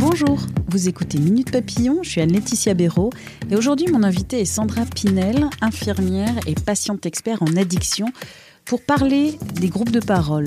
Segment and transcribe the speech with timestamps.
[0.00, 3.10] Bonjour, vous écoutez Minute Papillon, je suis Anne-Laetitia Béraud
[3.50, 8.06] et aujourd'hui mon invité est Sandra Pinel, infirmière et patiente expert en addiction
[8.68, 10.44] pour parler des groupes de parole.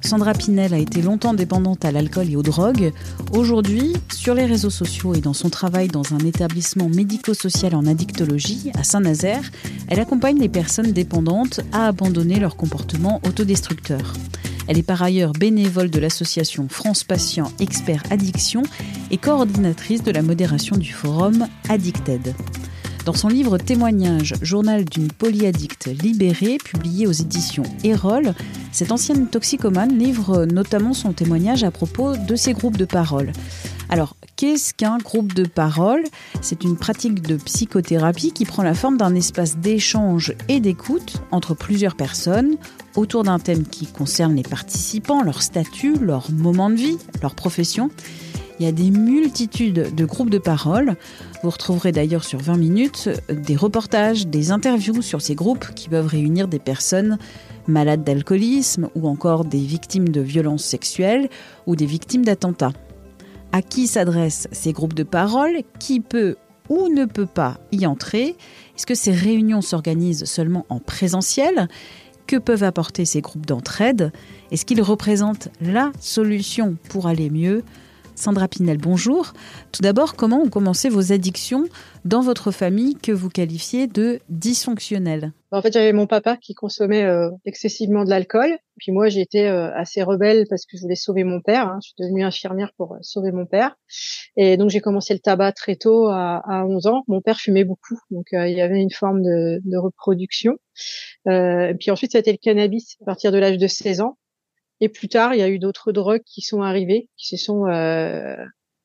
[0.00, 2.92] Sandra Pinel a été longtemps dépendante à l'alcool et aux drogues.
[3.32, 8.70] Aujourd'hui, sur les réseaux sociaux et dans son travail dans un établissement médico-social en addictologie
[8.78, 9.50] à Saint-Nazaire,
[9.88, 14.12] elle accompagne les personnes dépendantes à abandonner leur comportement autodestructeur.
[14.68, 18.62] Elle est par ailleurs bénévole de l'association France Patients Experts Addiction
[19.10, 22.32] et coordinatrice de la modération du forum Addicted.
[23.06, 28.34] Dans son livre Témoignage, journal d'une polyaddicte libérée, publié aux éditions Erol,
[28.72, 33.30] cette ancienne toxicomane livre notamment son témoignage à propos de ces groupes de parole.
[33.90, 36.02] Alors, qu'est-ce qu'un groupe de parole?
[36.40, 41.54] C'est une pratique de psychothérapie qui prend la forme d'un espace d'échange et d'écoute entre
[41.54, 42.56] plusieurs personnes
[42.96, 47.88] autour d'un thème qui concerne les participants, leur statut, leur moment de vie, leur profession.
[48.58, 50.96] Il y a des multitudes de groupes de parole.
[51.42, 56.06] Vous retrouverez d'ailleurs sur 20 minutes des reportages, des interviews sur ces groupes qui peuvent
[56.06, 57.18] réunir des personnes
[57.68, 61.28] malades d'alcoolisme ou encore des victimes de violences sexuelles
[61.66, 62.72] ou des victimes d'attentats.
[63.52, 66.36] À qui s'adressent ces groupes de parole Qui peut
[66.70, 68.36] ou ne peut pas y entrer?
[68.76, 71.68] Est-ce que ces réunions s'organisent seulement en présentiel?
[72.26, 74.12] Que peuvent apporter ces groupes d'entraide?
[74.50, 77.62] Est-ce qu'ils représentent la solution pour aller mieux?
[78.16, 79.34] Sandra Pinel, bonjour.
[79.72, 81.64] Tout d'abord, comment ont commencé vos addictions
[82.06, 85.32] dans votre famille que vous qualifiez de dysfonctionnelles?
[85.50, 88.56] En fait, j'avais mon papa qui consommait euh, excessivement de l'alcool.
[88.78, 91.68] Puis moi, j'étais euh, assez rebelle parce que je voulais sauver mon père.
[91.68, 91.78] Hein.
[91.82, 93.76] Je suis devenue infirmière pour euh, sauver mon père.
[94.38, 97.02] Et donc, j'ai commencé le tabac très tôt, à, à 11 ans.
[97.08, 97.98] Mon père fumait beaucoup.
[98.10, 100.54] Donc, il y avait une forme de, de reproduction.
[101.24, 104.16] puis ensuite, ça a été le cannabis à partir de l'âge de 16 ans.
[104.80, 107.66] Et plus tard, il y a eu d'autres drogues qui sont arrivées, qui se sont
[107.66, 108.36] euh,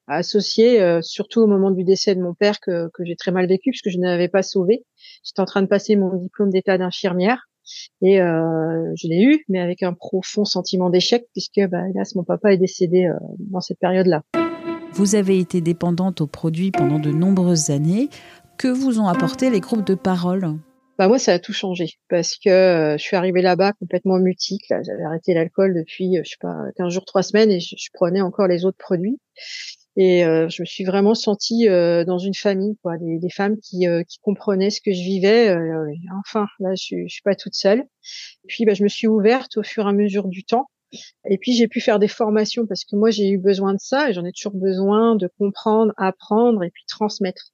[0.08, 3.48] associées, euh, surtout au moment du décès de mon père que, que j'ai très mal
[3.48, 4.86] vécu puisque je n'avais pas sauvé.
[5.24, 7.48] J'étais en train de passer mon diplôme d'état d'infirmière
[8.02, 12.24] et euh, je l'ai eu, mais avec un profond sentiment d'échec puisque, bah, hélas, mon
[12.24, 14.24] papa est décédé euh, dans cette période-là.
[14.94, 18.10] Vous avez été dépendante aux produits pendant de nombreuses années.
[18.58, 20.58] Que vous ont apporté les groupes de parole?
[21.02, 24.70] Bah moi ça a tout changé parce que euh, je suis arrivée là-bas complètement mutique.
[24.70, 27.76] Là, j'avais arrêté l'alcool depuis euh, je sais pas 15 jours, 3 semaines et je,
[27.92, 29.18] prenais encore les autres produits.
[29.98, 33.58] Et euh, je me suis vraiment sentie euh, dans une famille, quoi, des, des femmes
[33.58, 35.52] qui, euh, qui comprenaient ce que je vivais.
[36.20, 37.80] enfin, là, je, je suis pas toute seule.
[37.80, 40.68] Et puis, bah, je me suis ouverte au fur et à mesure du temps.
[41.30, 44.10] Et puis j'ai pu faire des formations parce que moi j'ai eu besoin de ça
[44.10, 47.52] et j'en ai toujours besoin de comprendre, apprendre et puis transmettre.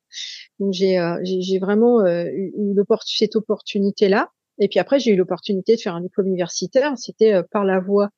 [0.59, 1.17] Donc j'ai euh,
[1.61, 2.75] vraiment euh, eu
[3.05, 4.31] cette opportunité là.
[4.59, 6.93] Et puis après j'ai eu l'opportunité de faire un diplôme universitaire.
[6.97, 8.09] C'était euh, par la voie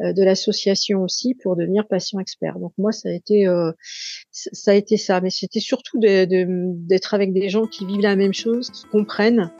[0.00, 2.58] euh, de l'association aussi pour devenir patient expert.
[2.58, 3.72] Donc moi ça a été euh,
[4.30, 8.16] ça a été ça, mais c'était surtout d'être de, avec des gens qui vivent la
[8.16, 9.50] même chose, qui comprennent,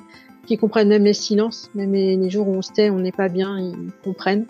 [0.47, 3.29] qui comprennent même les silences, même les, jours où on se tait, on n'est pas
[3.29, 4.47] bien, ils comprennent.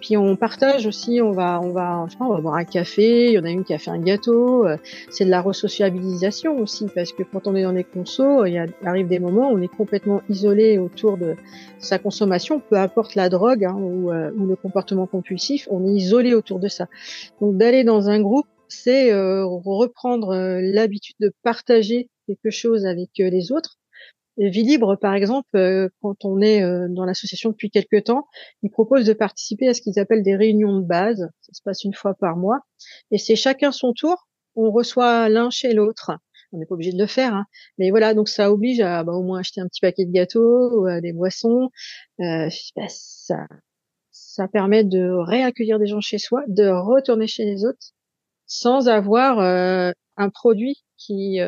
[0.00, 2.64] Puis on partage aussi, on va, on va, je sais pas, on va boire un
[2.64, 3.26] café.
[3.28, 4.66] Il y en a une qui a fait un gâteau.
[4.66, 4.76] Euh,
[5.10, 9.08] c'est de la resociabilisation aussi, parce que quand on est dans les consos, il, arrive
[9.08, 11.34] des moments où on est complètement isolé autour de
[11.78, 15.92] sa consommation, peu importe la drogue hein, ou, euh, ou, le comportement compulsif, on est
[15.92, 16.86] isolé autour de ça.
[17.40, 23.52] Donc d'aller dans un groupe, c'est euh, reprendre l'habitude de partager quelque chose avec les
[23.52, 23.78] autres
[24.36, 28.26] Vie Libre, par exemple, euh, quand on est euh, dans l'association depuis quelques temps,
[28.62, 31.28] ils proposent de participer à ce qu'ils appellent des réunions de base.
[31.40, 32.60] Ça se passe une fois par mois.
[33.12, 34.28] Et c'est chacun son tour.
[34.56, 36.12] On reçoit l'un chez l'autre.
[36.52, 37.46] On n'est pas obligé de le faire, hein.
[37.78, 38.14] mais voilà.
[38.14, 41.12] Donc ça oblige à bah, au moins acheter un petit paquet de gâteaux, ou, des
[41.12, 41.70] boissons.
[42.20, 42.48] Euh,
[42.88, 43.46] ça,
[44.10, 47.92] ça permet de réaccueillir des gens chez soi, de retourner chez les autres,
[48.46, 51.38] sans avoir un produit qui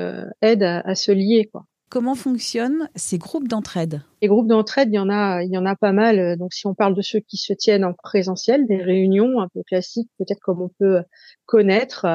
[0.42, 1.66] aide à, à se lier, quoi.
[1.96, 4.02] Comment fonctionnent ces groupes d'entraide?
[4.20, 6.36] Les groupes d'entraide, il y en a, il y en a pas mal.
[6.36, 9.62] Donc, si on parle de ceux qui se tiennent en présentiel, des réunions un peu
[9.62, 11.00] classiques, peut-être comme on peut
[11.46, 12.06] connaître,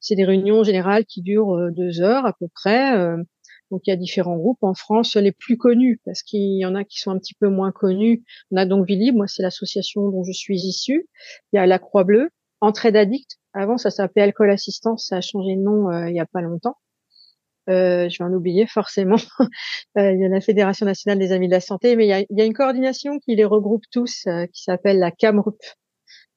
[0.00, 2.94] c'est des réunions générales qui durent euh, deux heures à peu près.
[2.94, 3.16] Euh,
[3.70, 6.74] donc, il y a différents groupes en France, les plus connus, parce qu'il y en
[6.74, 8.24] a qui sont un petit peu moins connus.
[8.50, 11.08] On a donc Vili, moi, c'est l'association dont je suis issue.
[11.54, 12.28] Il y a la Croix Bleue,
[12.60, 13.38] Entraide Addict.
[13.54, 16.42] Avant, ça s'appelait Alcool Assistance, ça a changé de nom euh, il y a pas
[16.42, 16.76] longtemps.
[17.68, 19.16] Euh, je vais en oublier forcément.
[19.98, 22.14] Euh, il y a la Fédération nationale des amis de la santé, mais il y
[22.14, 25.60] a, il y a une coordination qui les regroupe tous, euh, qui s'appelle la CAMRUP,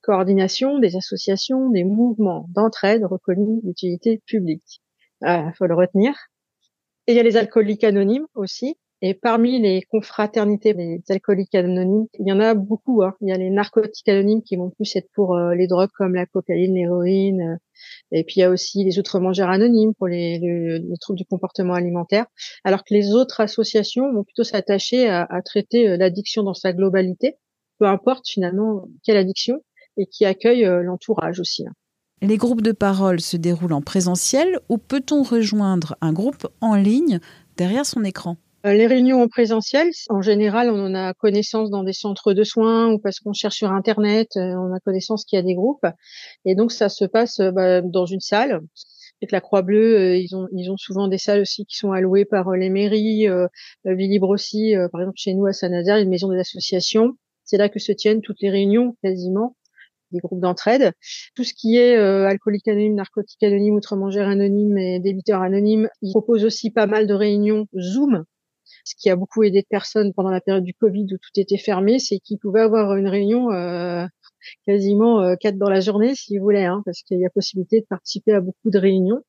[0.02, 4.82] coordination des associations, des mouvements d'entraide reconnus d'utilité publique.
[5.22, 6.14] Il faut le retenir.
[7.08, 12.08] Et il y a les alcooliques anonymes aussi, et parmi les confraternités des alcooliques anonymes,
[12.18, 13.04] il y en a beaucoup.
[13.04, 13.14] Hein.
[13.22, 16.16] Il y a les narcotiques anonymes qui vont plus être pour euh, les drogues comme
[16.16, 17.42] la cocaïne, l'héroïne.
[17.42, 17.56] Euh,
[18.12, 20.40] et puis il y a aussi les outre-mangeurs anonymes pour les,
[21.02, 22.26] troubles du comportement alimentaire.
[22.64, 27.36] Alors que les autres associations vont plutôt s'attacher à, traiter euh, l'addiction dans sa globalité,
[27.80, 29.62] peu importe finalement quelle addiction,
[29.98, 31.66] et qui accueille l'entourage aussi.
[31.68, 31.74] Hein.
[32.22, 37.20] Les groupes de parole se déroulent en présentiel ou peut-on rejoindre un groupe en ligne
[37.58, 38.38] derrière son écran?
[38.74, 42.92] Les réunions en présentiel, en général, on en a connaissance dans des centres de soins
[42.92, 45.86] ou parce qu'on cherche sur Internet, euh, on a connaissance qu'il y a des groupes.
[46.46, 48.62] Et donc, ça se passe euh, bah, dans une salle.
[49.22, 52.52] Avec la Croix-Bleue, ils ont ils ont souvent des salles aussi qui sont allouées par
[52.52, 53.30] les mairies.
[53.30, 53.48] Euh,
[53.86, 57.14] Villib aussi, par exemple chez nous à Saint-Nazaire, une maison des associations.
[57.46, 59.56] C'est là que se tiennent toutes les réunions quasiment
[60.12, 60.92] des groupes d'entraide.
[61.36, 66.12] Tout ce qui est euh, alcoolique anonyme, narcotique anonyme, outre-mangère anonyme et débiteur anonyme, ils
[66.12, 68.26] proposent aussi pas mal de réunions Zoom
[68.86, 71.58] ce qui a beaucoup aidé de personnes pendant la période du Covid où tout était
[71.58, 74.06] fermé, c'est qu'ils pouvaient avoir une réunion euh,
[74.66, 77.86] quasiment euh, quatre dans la journée s'ils voulaient, hein, parce qu'il y a possibilité de
[77.90, 79.22] participer à beaucoup de réunions.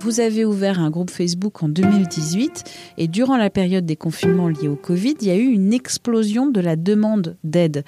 [0.00, 2.64] Vous avez ouvert un groupe Facebook en 2018
[2.98, 6.46] et durant la période des confinements liés au Covid, il y a eu une explosion
[6.46, 7.84] de la demande d'aide.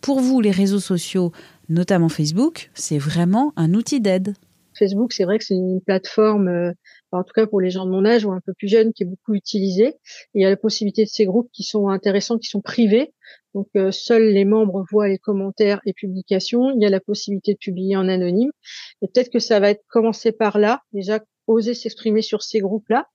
[0.00, 1.30] Pour vous, les réseaux sociaux,
[1.68, 4.34] notamment Facebook, c'est vraiment un outil d'aide.
[4.78, 6.72] Facebook, c'est vrai que c'est une plateforme, euh,
[7.10, 9.02] en tout cas pour les gens de mon âge ou un peu plus jeunes, qui
[9.02, 9.94] est beaucoup utilisée.
[10.34, 13.12] il y a la possibilité de ces groupes qui sont intéressants, qui sont privés.
[13.54, 16.70] Donc euh, seuls les membres voient les commentaires et publications.
[16.70, 18.50] Il y a la possibilité de publier en anonyme.
[19.02, 23.06] Et peut-être que ça va être commencé par là, déjà oser s'exprimer sur ces groupes-là.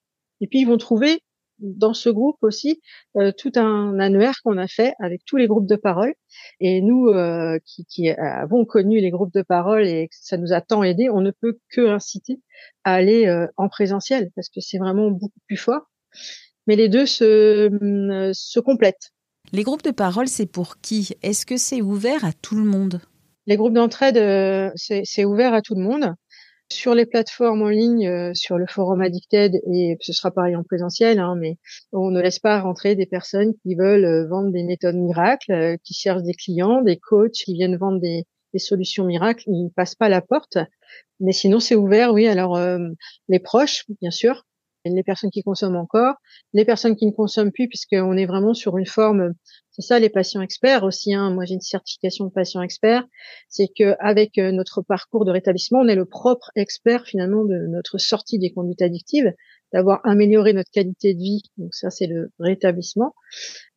[0.41, 1.21] Et puis ils vont trouver
[1.59, 2.81] dans ce groupe aussi
[3.17, 6.13] euh, tout un annuaire qu'on a fait avec tous les groupes de parole.
[6.59, 10.53] Et nous, euh, qui, qui, avons connu les groupes de parole et que ça nous
[10.53, 12.41] a tant aidé, on ne peut que inciter
[12.83, 15.89] à aller euh, en présentiel parce que c'est vraiment beaucoup plus fort.
[16.67, 17.69] Mais les deux se,
[18.33, 19.11] se complètent.
[19.53, 21.15] Les groupes de parole, c'est pour qui?
[21.23, 22.99] Est-ce que c'est ouvert à tout le monde?
[23.45, 26.13] Les groupes d'entraide, c'est ouvert à tout le monde.
[26.69, 30.63] Sur les plateformes en ligne, euh, sur le forum Addicted, et ce sera pareil en
[30.63, 31.57] présentiel, hein, mais
[31.93, 35.77] on ne laisse pas rentrer des personnes qui veulent euh, vendre des méthodes miracles, euh,
[35.83, 39.43] qui cherchent des clients, des coachs qui viennent vendre des, des solutions miracles.
[39.47, 40.57] Ils ne passent pas la porte.
[41.21, 42.27] Mais sinon, c'est ouvert, oui.
[42.27, 42.59] Alors,
[43.27, 44.45] les proches, bien sûr,
[44.95, 46.15] les personnes qui consomment encore,
[46.53, 49.33] les personnes qui ne consomment plus, puisqu'on est vraiment sur une forme,
[49.71, 51.13] c'est ça les patients experts aussi.
[51.13, 51.29] Hein.
[51.29, 53.03] Moi, j'ai une certification de patient expert.
[53.47, 57.67] C'est que avec euh, notre parcours de rétablissement, on est le propre expert finalement de
[57.69, 59.31] notre sortie des conduites addictives,
[59.71, 61.43] d'avoir amélioré notre qualité de vie.
[61.57, 63.13] Donc ça, c'est le rétablissement.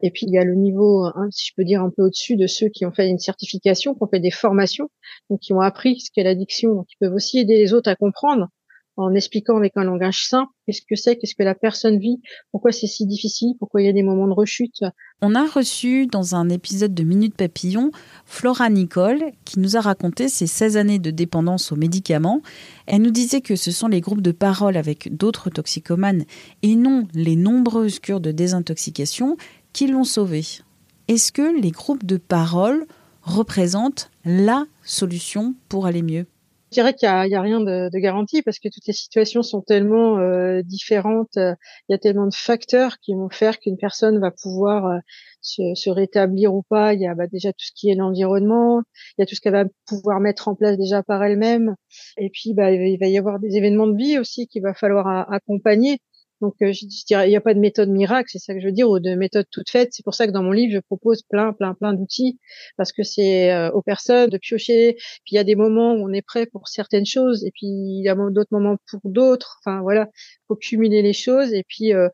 [0.01, 2.37] Et puis il y a le niveau, hein, si je peux dire un peu au-dessus
[2.37, 4.89] de ceux qui ont fait une certification, qui ont fait des formations,
[5.29, 8.49] donc qui ont appris ce qu'est l'addiction, qui peuvent aussi aider les autres à comprendre
[9.01, 12.21] en expliquant avec un langage simple qu'est-ce que c'est, qu'est-ce que la personne vit,
[12.53, 14.85] pourquoi c'est si difficile, pourquoi il y a des moments de rechute.
[15.23, 17.91] On a reçu dans un épisode de Minute Papillon
[18.25, 22.43] Flora Nicole qui nous a raconté ses 16 années de dépendance aux médicaments.
[22.87, 26.25] Elle nous disait que ce sont les groupes de parole avec d'autres toxicomanes
[26.63, 29.37] et non les nombreuses cures de désintoxication
[29.73, 30.45] qui l'ont sauvée.
[31.09, 32.87] Est-ce que les groupes de parole
[33.23, 36.27] représentent la solution pour aller mieux?
[36.71, 39.43] Je dirais qu'il y, y a, rien de, de, garanti parce que toutes les situations
[39.43, 41.37] sont tellement euh, différentes.
[41.37, 41.57] Il
[41.89, 44.99] y a tellement de facteurs qui vont faire qu'une personne va pouvoir euh,
[45.41, 46.95] se, se, rétablir ou pas.
[46.95, 48.83] Il y a bah, déjà tout ce qui est l'environnement.
[49.19, 51.75] Il y a tout ce qu'elle va pouvoir mettre en place déjà par elle-même.
[52.19, 55.31] Et puis, bah, il va y avoir des événements de vie aussi qu'il va falloir
[55.33, 55.99] accompagner.
[56.41, 58.67] Donc, euh, je, dirais, il n'y a pas de méthode miracle, c'est ça que je
[58.67, 59.91] veux dire, ou de méthode toute faite.
[59.93, 62.39] C'est pour ça que dans mon livre, je propose plein, plein, plein d'outils,
[62.77, 64.95] parce que c'est euh, aux personnes de piocher.
[65.25, 67.67] Puis il y a des moments où on est prêt pour certaines choses, et puis
[67.67, 69.59] il y a d'autres moments pour d'autres.
[69.63, 70.09] Enfin voilà,
[70.49, 72.09] faut cumuler les choses, et puis euh,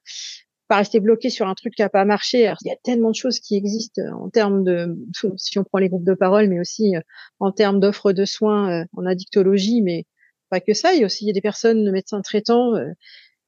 [0.69, 2.41] pas rester bloqué sur un truc qui a pas marché.
[2.41, 4.97] il y a tellement de choses qui existent en termes de,
[5.37, 6.95] si on prend les groupes de parole, mais aussi
[7.39, 10.07] en termes d'offres de soins en addictologie, mais
[10.51, 10.93] pas que ça.
[10.95, 12.73] Il y a aussi des personnes, de médecins traitants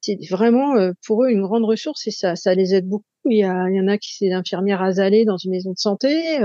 [0.01, 0.75] c'est vraiment
[1.05, 3.03] pour eux une grande ressource et ça, ça les aide beaucoup.
[3.25, 5.77] Il y, a, il y en a qui c'est infirmière asalée dans une maison de
[5.77, 6.39] santé.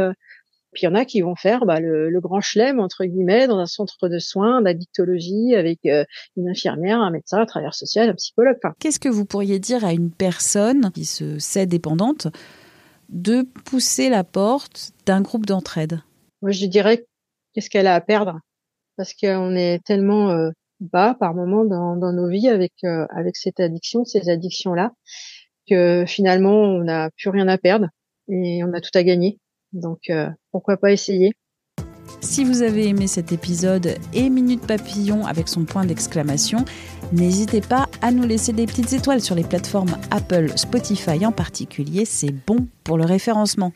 [0.74, 3.58] Puis il y en a qui vont faire bah, le, grand chelem entre guillemets dans
[3.58, 6.04] un centre de soins d'addictologie avec euh,
[6.36, 8.58] une infirmière, un médecin, un travailleur social, un psychologue.
[8.80, 12.26] Qu'est-ce que vous pourriez dire à une personne qui se sait dépendante
[13.08, 16.00] de pousser la porte d'un groupe d'entraide?
[16.42, 17.06] Moi, je dirais
[17.54, 18.40] qu'est-ce qu'elle a à perdre?
[18.96, 23.60] Parce qu'on est tellement euh, bas par moment dans, nos vies avec euh, avec cette
[23.60, 24.92] addiction, ces addictions là,
[25.68, 27.88] que finalement on n'a plus rien à perdre
[28.28, 29.38] et on a tout à gagner.
[29.72, 31.32] Donc euh, pourquoi pas essayer?
[32.20, 36.64] Si vous avez aimé cet épisode et Minute Papillon avec son point d'exclamation,
[37.12, 42.06] n'hésitez pas à nous laisser des petites étoiles sur les plateformes Apple, Spotify en particulier,
[42.06, 43.72] c'est bon pour le référencement.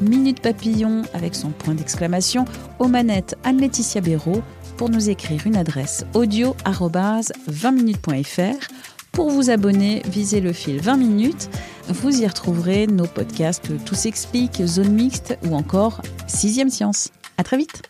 [0.00, 2.46] Minute Papillon avec son point d'exclamation
[2.78, 4.42] aux manettes Anne-Laetitia Béraud
[4.80, 8.66] pour nous écrire une adresse audio 20minutes.fr.
[9.12, 11.50] Pour vous abonner, visez le fil 20 minutes.
[11.88, 17.10] Vous y retrouverez nos podcasts Tout s'explique, Zone mixte ou encore Sixième Science.
[17.36, 17.82] À très vite.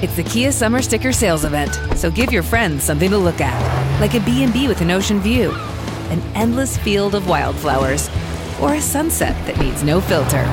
[0.00, 3.52] It's the Kia Summer Sticker Sales Event, so give your friends something to look at,
[4.00, 5.50] like a B&B with an ocean view,
[6.10, 8.08] an endless field of wildflowers,
[8.60, 10.44] or a sunset that needs no filter.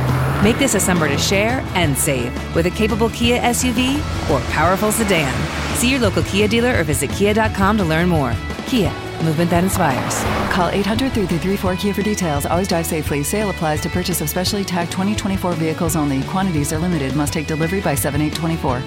[0.44, 3.98] Make this a summer to share and save with a capable Kia SUV
[4.29, 5.34] or powerful sedan.
[5.75, 8.34] See your local Kia dealer or visit kia.com to learn more.
[8.68, 8.91] Kia,
[9.24, 10.24] movement that inspires.
[10.53, 12.46] Call 800 334 Kia for details.
[12.46, 13.24] Always drive safely.
[13.24, 16.22] Sale applies to purchase of specially tagged 2024 vehicles only.
[16.24, 17.15] Quantities are limited.
[17.15, 18.82] Must take delivery by 7824.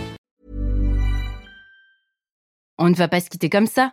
[2.79, 3.93] On ne va pas se quitter comme ça.